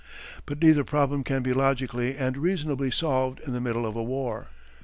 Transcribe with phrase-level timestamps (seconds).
[0.47, 4.47] But neither problem can be logically and reasonably solved in the middle of a war.